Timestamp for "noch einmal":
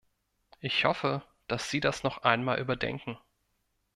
2.01-2.59